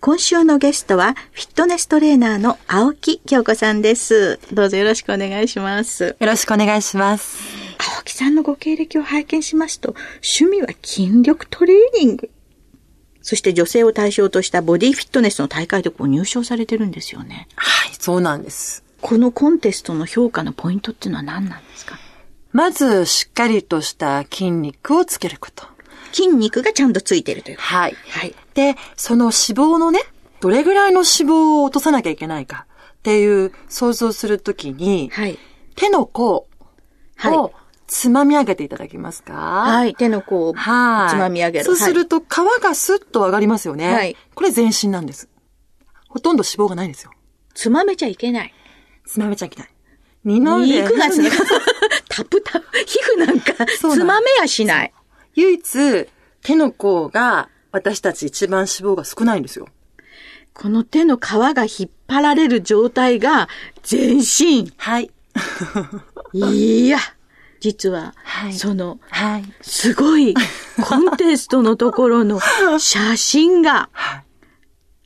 [0.00, 4.40] 今週のゲストは、フィットネストレーナーの青木京子さんです。
[4.50, 6.16] どうぞよろしくお願いします。
[6.18, 7.38] よろしくお願いします。
[7.96, 12.30] 青木さんのご経歴を拝見しますと、趣味は筋力トレーニング。
[13.20, 17.46] そして女性を対象としたボディフィットネスの大会でこう入賞されてるんですよね。
[17.56, 18.82] はい、そうなんです。
[19.02, 21.98] このコンテストの評価のポイントっていうのは何なんですか
[22.52, 25.69] まず、しっかりとした筋肉をつけること。
[26.12, 27.56] 筋肉がちゃんとついてるという。
[27.58, 27.96] はい。
[28.08, 28.34] はい。
[28.54, 30.00] で、その脂肪のね、
[30.40, 35.38] どれぐらいの脂肪を落とさなきゃいけないかっていう想像するときに、はい。
[35.76, 36.46] 手の甲
[37.16, 37.52] はいを
[37.86, 39.94] つまみ上げていただけますかはい。
[39.94, 41.18] 手の甲をつはい。
[41.18, 41.64] まみ上げる。
[41.64, 42.24] そうすると皮
[42.62, 43.92] がスッと上がりますよね。
[43.92, 45.28] はいこれ全身なんです。
[46.08, 47.12] ほとんど脂肪がないんですよ。
[47.54, 48.54] つまめちゃいけない。
[49.06, 49.70] つまめちゃいけない。
[50.24, 50.82] 二の腕。
[50.82, 51.36] 肉がつ なが
[52.08, 54.92] タプタプ、皮膚なんか、つまめやしない。
[55.40, 56.06] 唯一、
[56.42, 59.68] 手の甲が私たち一番脂肪が少ないんですよ。
[60.52, 63.48] この手の皮が引っ張られる状態が
[63.82, 64.72] 全身。
[64.76, 65.10] はい。
[66.34, 66.98] いや、
[67.60, 69.44] 実は、はいその、はい。
[69.62, 70.34] すごい
[70.82, 72.40] コンテストのところの
[72.78, 74.24] 写真がはい。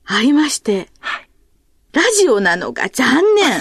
[0.06, 1.28] ありまして、はい。
[1.92, 3.60] ラジオなのが残念。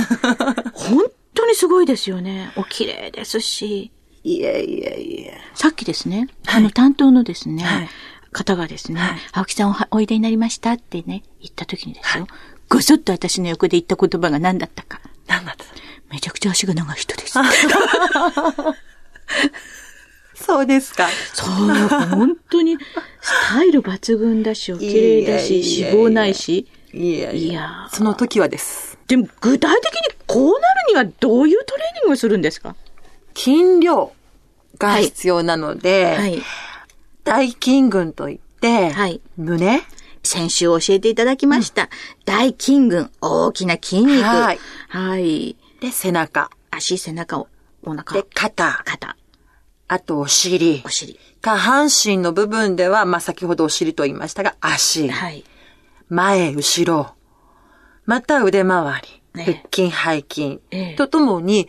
[0.74, 2.52] 本当にすごいですよね。
[2.56, 3.92] お綺麗ですし。
[4.24, 5.38] いえいえいえ。
[5.54, 7.90] さっきですね、あの担当のですね、はい
[8.32, 12.28] 方がですね、はい青木さんおいでになりましたってね、言った時にですよ、
[12.68, 15.00] ごそっと私の横で言った言葉が何だったか。
[15.28, 15.66] なんだった？
[16.10, 17.34] めちゃくちゃ足が長い人です。
[20.36, 21.08] そうですか。
[21.34, 22.78] そう、本当に、
[23.22, 26.68] スタイル抜群だし、お綺麗だし、いやいやいや脂肪ないし。
[26.94, 28.98] いやいやーその時はです。
[29.08, 32.76] でも、具体的にこうなるにはどういうトレーニングをするんですか？
[33.36, 34.12] 筋量
[34.78, 36.42] が必要なので、はい。
[37.24, 39.82] 大筋群といって、はい胸？
[40.24, 41.90] 先週教えていただきました。
[42.26, 44.24] 大筋群、大きな筋肉。
[44.24, 45.56] はいはい。
[45.82, 46.50] で背中。
[46.72, 47.48] 足、背中、お
[47.84, 48.82] お腹で、肩。
[48.84, 49.16] 肩、
[49.88, 50.90] あとお尻お。
[50.90, 51.20] 尻。
[51.42, 55.10] 下半身の部分では、まあ、先ほどお尻と言いましたが、足。
[55.10, 55.44] はい。
[56.10, 57.12] 前、後ろ。
[58.06, 59.40] また腕回り。
[59.40, 60.62] ね腹筋、背筋。
[60.72, 61.68] ええとともに、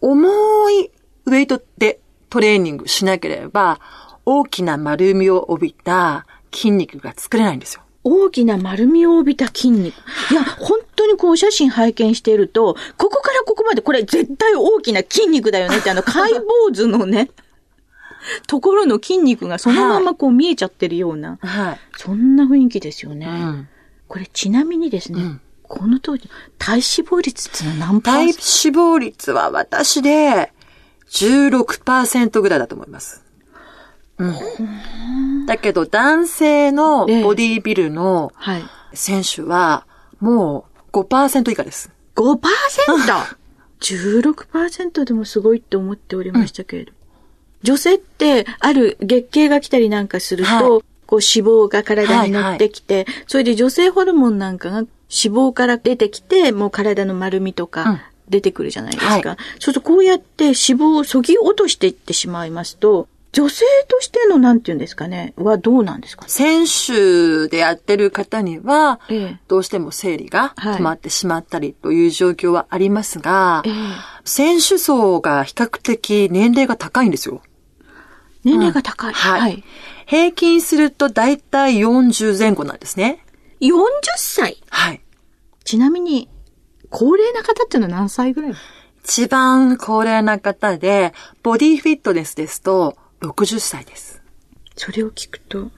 [0.00, 0.28] 重
[0.70, 0.90] い
[1.26, 2.00] ウェイトで
[2.32, 3.78] トレーニングしなければ、
[4.24, 7.82] 大きな丸みを帯びた筋肉が作れないんですよ。
[8.04, 9.94] 大きな丸みを帯びた筋肉。
[10.30, 17.28] いや、本当にこうお写真拝見していると、ここからここまでこれ絶対大きな筋肉だよねって あの解剖図のね、
[18.46, 21.80] ところの筋肉がそのままこう見えちゃってるような、はい。
[21.98, 23.26] そんな雰囲気ですよね。
[23.26, 23.68] うん。
[24.08, 26.28] これちなみにですね、うんこの当時、
[26.58, 28.78] 体脂肪率ってのは何パー体脂セント？
[28.78, 30.52] 肪率は私で
[31.12, 33.22] 16%ぐらいだと思います。
[34.18, 34.34] うん。
[35.46, 38.62] だけど男性のボディービルのはい。
[38.94, 39.86] 選手は
[40.20, 41.90] もう5%以下です。
[42.14, 46.92] 5%?16% でもすごいって思っておりましたけれど。
[47.62, 58.00] 女性って、ある月経が来たりなんかすると、はいこう脂肪が体に乗ってきて、それで女性ホルモンなんかが脂肪から出てきて、もう体の丸みとうんか
[58.32, 59.12] 出てくるじゃないですか。
[59.12, 66.24] はいそうするとこうやって脂肪をそぎ落としていってしまいますと、女性としてのなんていうんですかね、はどうなんですか？
[66.28, 73.72] 選手でやってる方には、ええどうしても生理がはい止まってしまったりという状況はありますが、ええ
[74.24, 77.42] 選手層が比較的年齢が高いんですよ。
[78.44, 79.12] 年齢が高い。
[79.14, 79.64] はい。
[80.06, 83.24] 平均すると大体40前後なんですね。
[83.60, 83.72] 40
[84.16, 84.58] 歳？
[84.68, 85.00] はい。
[85.64, 86.28] ちなみに、
[86.92, 88.54] 高齢な方っていうのは何歳ぐらい？
[89.02, 91.12] 一番高齢な方で、
[91.42, 94.22] ボディフィットネスですと60歳です。
[94.76, 95.70] それを聞くと、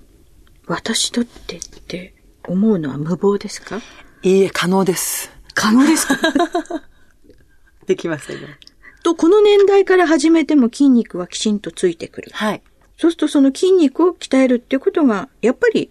[0.66, 2.14] 私とってって
[2.46, 3.81] 思うのは無謀ですか？
[4.22, 5.31] いいえ、可能です。
[5.55, 6.16] 可能ですか？
[7.87, 8.58] できますよね。
[9.02, 12.31] と、この年代から始めても筋肉はきちんとついてくる。
[12.32, 12.62] はい。
[12.99, 15.90] そうするとその筋肉を鍛えるっていうことが、やっぱり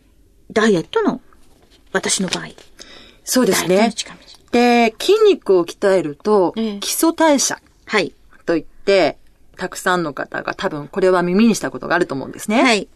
[0.52, 1.22] ダイエットの、
[1.92, 2.48] 私の場合。
[3.24, 3.94] そうですね。
[4.54, 8.14] で、筋肉を鍛えると、ええ基礎代謝はい。
[8.46, 9.18] といって、
[9.58, 12.62] たくさんの方が多分これは耳にしたことがあると思うんですね。
[12.62, 12.88] はい。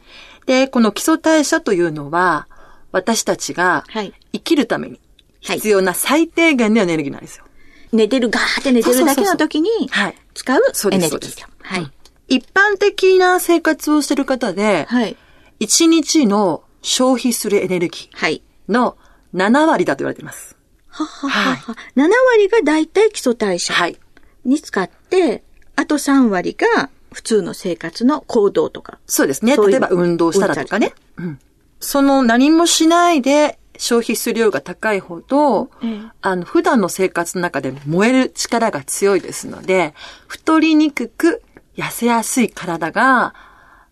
[0.46, 2.48] で、この基礎代謝というのは、
[2.92, 5.00] 私たちがはい生きるために
[5.42, 7.46] 必要な最低限のエネルギーなんですよ。
[7.92, 10.16] 寝てる、ガーって寝てるだけの時にはい。
[10.36, 10.62] 使う
[10.92, 11.28] エネルギーそうと。
[11.64, 11.92] はい。
[12.28, 15.16] 一般的な生活をしてる方で、はい。
[15.60, 18.44] 1日の消費するエネルギはい。
[18.70, 18.98] ーの
[19.34, 20.57] 7割だと言われています。
[21.06, 21.76] はははは。
[21.96, 23.98] 7割がだいたい基礎代謝はい。
[24.46, 25.44] に使って、
[25.76, 29.00] あと3割が普通の生活の行動とか。
[29.06, 29.56] そうですね。
[29.56, 30.94] そういう例えば運動したらとかね。
[31.18, 31.40] うん。
[31.80, 39.94] その何もしないで消費する量が高いほど、ええあの、普段の生活の中で燃える力が強いですので、
[40.28, 41.44] 太りにくく
[41.76, 43.36] 痩せやすい体が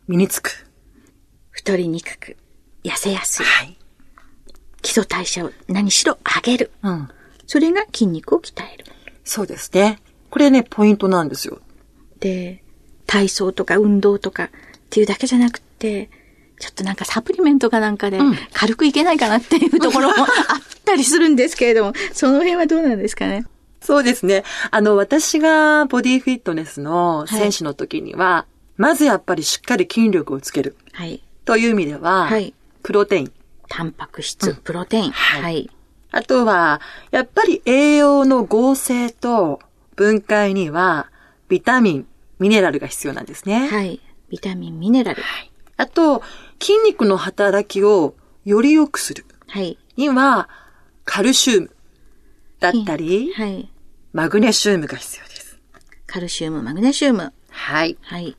[0.07, 0.67] 身につく。
[1.51, 2.37] 太りにくく、
[2.83, 3.45] 痩せやすい。
[3.45, 3.77] はい。
[4.85, 6.71] 基礎代謝を何しろ上げる。
[6.83, 7.09] うん。
[7.47, 8.85] それが筋肉を鍛える。
[9.23, 9.99] そうですね。
[10.29, 11.59] これね、ポイントなんですよ。
[12.19, 12.63] で、
[13.07, 14.49] 体操とか運動とかっ
[14.89, 16.09] ていうだけじゃなくて、
[16.59, 20.27] ちょっとなんかサプリメントかなんかでうん軽くいけないかなっていうところも あっ
[20.85, 23.43] たりするんですけれども、その辺はどうなんですかね？
[23.81, 24.43] そうですね。
[24.71, 28.45] あの、私がボディフィットネスの選手の時には、
[28.77, 31.21] まずやっぱりしっかり筋力をつけるはい。
[31.45, 32.53] という意味では、はい
[32.83, 33.31] プロテイン。
[33.75, 35.12] タンパク質、プロテイン。
[35.12, 35.69] はいはい。
[36.12, 36.80] あとは、
[37.12, 39.60] やっぱり栄養の合成と
[39.98, 41.12] 分解には、
[41.50, 42.07] ビタミン、
[42.39, 43.68] ミネラルが必要なんですね。
[43.68, 44.00] はい。
[44.30, 45.22] ビタミン、ミネラル。
[45.75, 46.24] あと、
[46.62, 49.77] 筋肉の働きをより良くするはい。
[49.98, 50.48] には、
[51.04, 51.75] カルシウム
[52.62, 53.69] だったり、はい。
[54.13, 55.60] マグネシウムが必要です。
[56.07, 57.33] カルシウム、マグネシウム。
[57.50, 57.98] はい。
[58.04, 58.38] はい。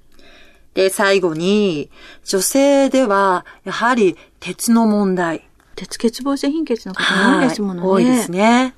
[0.77, 1.91] で、最後に、
[2.25, 5.49] 女性では、やはり鉄の問題。
[5.75, 7.89] 鉄欠乏性貧血の方も多いですものね。
[7.89, 8.75] 多いですね。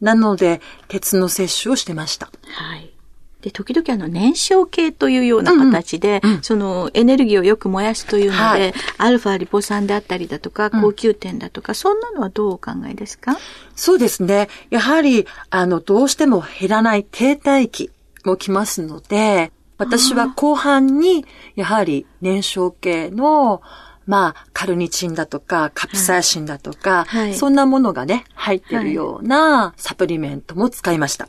[0.00, 2.30] なので、鉄の摂取をしてました。
[2.42, 2.92] はい。
[3.40, 13.36] で、時々あの燃焼系というような形で、そのエネルギーをよく燃やすというので、はいアルファリポ酸であったりだとか、高級点だとか、そんなのはどうお考えですか？
[13.74, 14.48] そうですね。
[14.70, 17.90] やはり、あの、どうしても減らない停滞期
[18.24, 19.50] も来ますので、
[19.82, 23.62] 私は後半に、やはり燃焼系の、
[24.06, 27.34] まあ、カルニチンだとか、カプサイシンだとか、はい。
[27.34, 31.28] そんなものがね、入ってるようなサプリメントも使いました。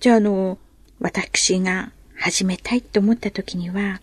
[0.00, 0.58] じゃあ、あの、
[1.00, 4.00] 私が始めたいと思った時には、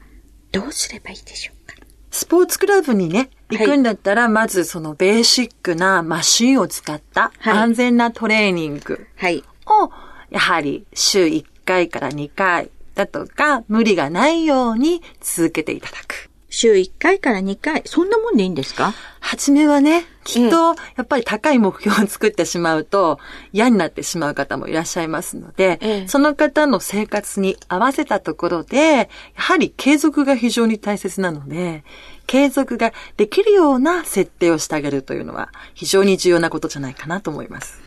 [0.51, 1.75] どうすればいいでしょうか？
[2.12, 3.57] スポーツクラブにね、はい。
[3.60, 7.57] 行くんだったら、まずそのベーシックなマシンを使ったはい。
[7.57, 9.44] 安全なトレーニングはい。
[9.66, 9.90] を、
[10.30, 16.30] やはり週1回から2回だとか、無理がないように続けていただく。
[16.50, 18.94] 週1回から2回、そんなもんでいいんですか？
[19.19, 23.18] はじめはね、きっと、やっぱり高い目標を作ってしまうと、
[23.54, 31.84] 嫌になってしまう方もいらっしゃいますので、ええその方の生活に合わせたところで、やはり継続が非常に大切なので、
[32.28, 37.81] 継続ができるような設定をしてあげるというのは、非常に重要なことじゃないかなと思います。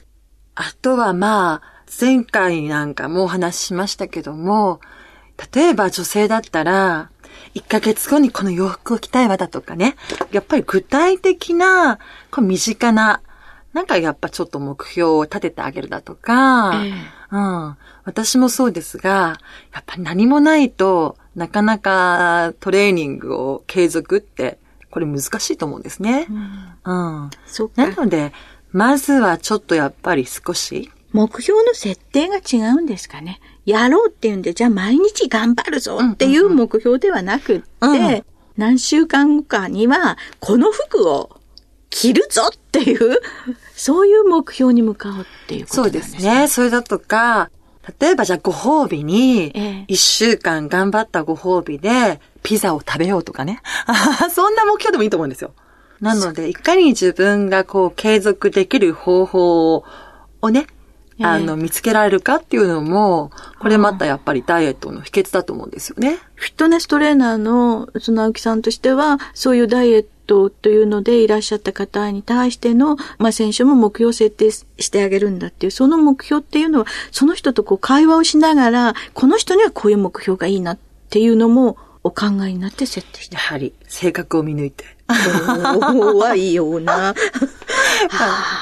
[0.56, 4.80] あとはまあ、前回なんかもお話ししましたけども、
[5.54, 7.10] 例えば女性だったら、
[7.54, 9.96] 1ヶ月後にこの洋服を着たいわだとかね、
[10.30, 11.98] やっぱり具体的な、
[12.30, 13.22] こう身近な、
[13.72, 17.76] なんかやっぱちょっと目標を立ててあげるだとか、ええうん。
[18.04, 19.40] 私もそうですが、
[19.72, 24.58] やっぱり何もないとなかなかトレーニングを継続って、
[24.90, 26.26] これ難しいと思うんですね。
[26.84, 27.30] うん。
[27.46, 27.96] そうかな。
[27.96, 28.32] ので、
[28.72, 33.40] まずはちょっとやっぱり少し、目標の設定が違うんですかね。
[33.66, 38.24] やろうっていうんで、じゃあ毎日頑張るぞっていう目標ではなくって、うん
[38.56, 41.38] 何週間後かには、この服を
[41.90, 43.20] 着るぞっていう、
[43.74, 46.04] そういう目標に向かうっていうことそうんなでね。
[46.04, 46.48] ですすね。
[46.48, 47.50] それだとか、
[48.00, 53.60] 例えばじゃあご褒美にええ、一週間頑張ったご褒美で、ピザを食べようとかね。
[54.32, 55.52] そんな目標でもいいと思うんですよ。
[56.00, 59.84] なので、いかに自分がこう継続できる方法
[60.40, 60.75] をね、ええ
[61.20, 66.18] あの、見つけられるかっていうのも、これまたやっぱりダイエットの秘訣だと思うんですよね。
[66.34, 84.84] フィットネストレーナーの、その青木さんとしては、そういうダイエットというのでいらっしゃった方に対しての、まあ、選手も目標を設定してあげるんだっていう、その目標っていうのは、その人とこう会話をしながら、この人にはこういう目標がいいなっていうのも、お考えになって設定してやはり、性格を見抜いて。
[85.80, 87.14] 怖いような。
[87.14, 87.14] は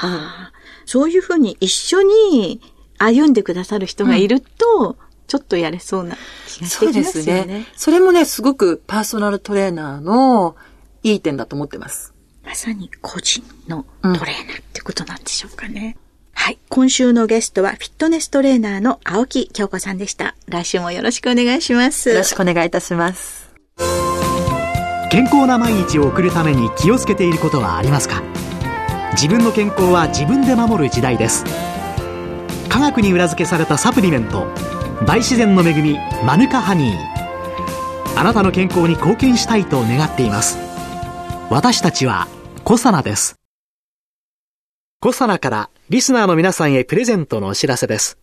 [0.01, 0.44] あ
[0.85, 2.61] そういうふうに一緒に
[2.97, 6.15] 歩んでくださる人がいると、ちょっとやれそうな
[6.47, 7.65] 気がしそうでてきますすねよね。。
[7.75, 10.55] それもね、すごくパーソナルトレーナーの
[11.03, 12.13] いい点だと思ってます。
[12.45, 15.97] まさに個人のトレーナーってことなんでしょうかね。
[16.33, 16.59] はい。
[16.69, 20.35] 今週のゲストはフィットネストレーナーの青木京子さんでした。
[20.47, 22.09] 来週もよろしくお願いします。
[22.09, 23.49] よろしくお願いいたします。
[25.09, 28.21] 健康な毎日を送るために気をつけていることはありますか？
[29.15, 31.45] 自分の健康は自分で守る時代です。
[32.67, 34.45] 科学に裏付けされたサプリメント
[35.07, 38.19] 大自然の恵みマヌカハニー。
[38.19, 40.57] あなたの健康に貢献したいと願っています。
[41.49, 42.27] 私たちは
[42.65, 43.35] コサナです。
[44.99, 48.17] コサナからリスナーの皆さんへプレゼントのお知らせです。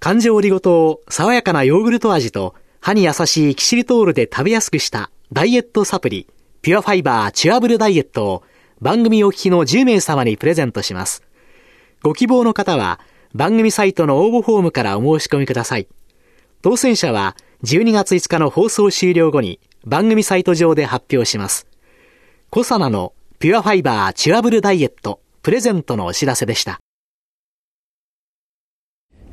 [0.00, 6.26] 感情オリゴ糖を爽やかなヨーグルト味と歯に優しいキシリトールで食べやすくしたダイエットサプリ
[6.60, 8.42] ピュアファイバーチュアブルダイエットを
[8.80, 11.22] 番組お聞きの10名様にプレゼントします。
[12.02, 13.00] ご希望の方は
[13.34, 15.88] 番組サイトの応募フォームからお申し込みください。
[16.62, 21.66] 当選者は12月5日の放送終了後に番組サイト上で発表します。
[22.50, 26.80] コサナのピュアファイバーチュアブルダイエットプレゼントのお知らせでした。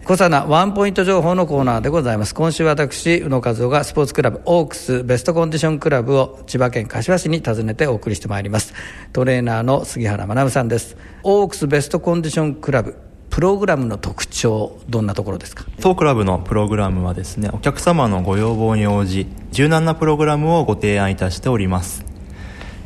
[0.07, 2.35] 小さなワンポイント情報のコーナーでございます。
[2.35, 8.75] 今週私、宇野和夫がスポーツクラブオークスベストコンディションクラブを千葉県柏市に訪ねてお送りしてまいります。
[9.13, 10.95] トレーナーの杉原学さんです。
[11.23, 12.95] オークスベストコンディションクラブ、
[13.31, 15.65] プログラムの特徴、どんなところですか？
[15.81, 22.05] 当クラブのプログラムはですね、お客様のご要望に応じ、柔軟なプログラムをご提案いたしております。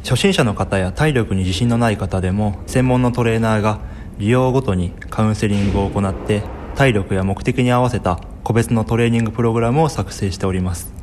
[0.03, 3.81] 初心者の方や体力に自信のない方でも、専門のトレーナーが
[4.19, 6.43] 利用ごとにカウンセリングを行って
[6.79, 10.93] 体力や目的に合わせた個別のトレーニングプログラムを作成しております。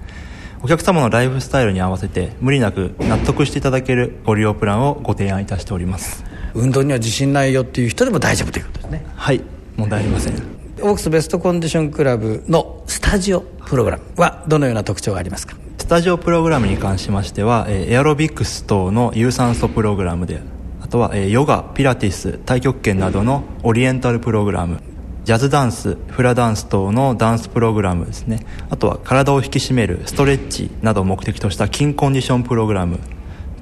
[0.63, 6.25] お客様のライフスタイルに合わせて無理なく納得していただけるご利用プランをご提案いたしております。
[6.55, 9.05] 運動には自信ないよっていう人でも大丈夫ということですね。
[9.17, 9.43] はい
[9.77, 10.33] 問題ありません。
[10.81, 15.59] オークスベストコンディションクラブのスタジオプログラムはどのような特徴がありますか？
[15.77, 20.41] スタジオプログラムに関しましてはエアロビクス等の有酸素プログラムで
[20.81, 24.81] あとはヨガピラティス太極拳などのオリエンタルプログラム
[25.27, 28.47] ジャズダンスフラダンス等のダンスプログラムですね。
[28.71, 33.01] あとは体を引き締めるストレッチなどを目的とした筋コンディションプログラム。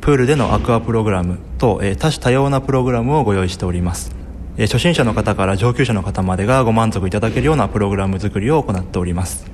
[0.03, 4.15] プールでのアクアプログラムと、えー、多種多様なプログラムをご用意しております、
[4.59, 9.51] え、初心者の方から上級者の方までがご満足いただけるようなプログラム作りを行っております。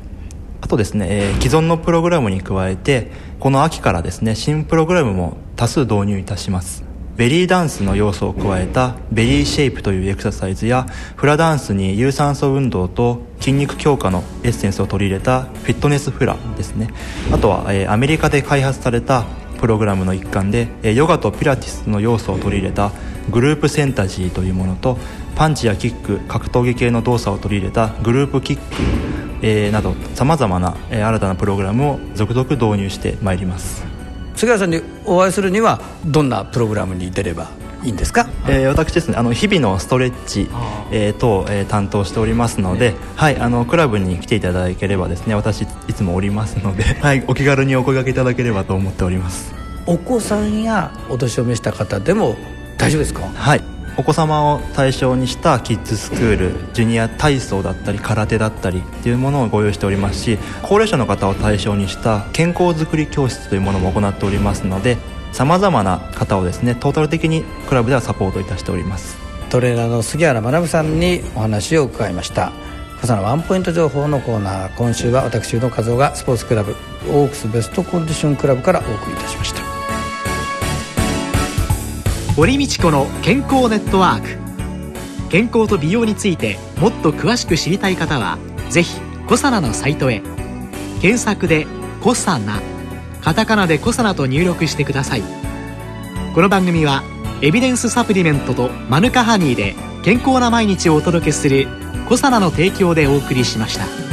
[0.61, 6.89] あとですね、え、既存のプログラムに加えてこの秋からですね新プログラムも多数導入いたします。
[7.21, 10.87] ベリーダンスの要素を加えたベリーシェイプというエクササイズや
[11.17, 16.89] フラダンスに有酸素運動と筋肉強化のエッセンスを取り入れたフィットネスフラですね。
[17.31, 19.27] あとは、えー、アメリカで開発された
[19.59, 22.91] プログラムの一環で、え、ヨガとピラティスの要素を取り入れた
[23.29, 24.97] グループセンタジーというものと
[25.37, 28.62] パンチやキック格闘技系の動作を取り入れたグループキック、
[29.43, 33.89] えー、などさまざまな、えー、新たなプログラムを続々導入してまいります。
[34.40, 37.50] 杉原さんにお会いするにはどんなプログラムに出れば
[37.85, 40.49] いいんですか、えー、私ですねあの日々のストレッチ、
[40.90, 49.52] えー、等、えー、担当しておりますので、ね、はいあのクラブに来ていただければですね私いつもおりますので、 はい、お気軽にお声掛けいただければと思っております。
[49.85, 52.37] お子さんやお年を召した方でも
[52.78, 53.28] 大丈夫ですか？
[53.35, 64.97] はいお子様を対象にしたキッズスクールジュニア体操だったり空手だったりっていうものをご用意しておりますし高齢者の方を対象にした健康づくり教室というものも行っておりますので
[65.32, 69.16] さまざまな方をですねトータル的にクラブではサポートいたしております。
[69.49, 72.52] トレーナーの杉原学さんにお話を伺いました。
[73.02, 76.76] 小のワンポイント情報のコーナー今週は私の和夫がスポーツクラブ
[77.09, 79.70] オークスベストコンディションクラブからお送りいたしました。
[82.40, 85.28] 堀道子の健康ネットワーク。
[85.28, 88.38] 健康と美容についてもっと詳しく知りたい方は
[88.70, 90.23] ぜひコサナのサイトへ。
[91.02, 91.66] 検索で
[92.00, 92.62] 「コサナ」
[93.20, 95.23] カタカナで「コサナ」と入力してください。
[96.35, 97.02] この番組は
[97.42, 101.68] エビデンスサプリメントとマヌカハニーで健康な毎日をお届けする
[102.09, 104.10] 「コサナの提供」でお送りしました。